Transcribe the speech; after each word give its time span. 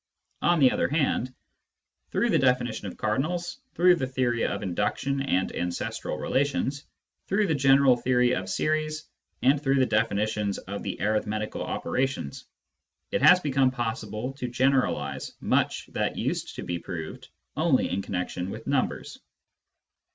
On 0.41 0.57
the 0.59 0.71
other 0.71 0.87
hand, 0.87 1.31
through 2.09 2.31
the 2.31 2.39
definition 2.39 2.87
of 2.87 2.97
cardinals, 2.97 3.59
through 3.75 3.97
the 3.97 4.07
theory 4.07 4.43
of 4.47 4.63
induction 4.63 5.21
and 5.21 5.55
ancestral 5.55 6.17
relations, 6.17 6.87
through 7.27 7.45
the 7.45 7.53
general 7.53 7.95
theory 7.95 8.33
of 8.33 8.49
series, 8.49 9.07
and 9.43 9.61
through 9.61 9.75
the 9.75 9.85
definitions 9.85 10.57
of 10.57 10.81
the 10.81 10.99
arithmetical 10.99 11.61
operations, 11.61 12.45
it 13.11 13.21
has 13.21 13.41
become 13.41 13.69
possible 13.69 14.33
to 14.37 14.47
generalise 14.47 15.33
much 15.39 15.85
that 15.93 16.17
used 16.17 16.55
to 16.55 16.63
be 16.63 16.79
proved 16.79 17.29
only 17.55 17.87
in 17.87 18.01
connection 18.01 18.49
with 18.49 18.65
numbers. 18.65 19.19